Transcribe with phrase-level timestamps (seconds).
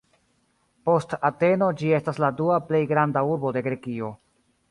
[0.89, 4.13] Post Ateno ĝi estas la dua plej granda urbo de Grekio.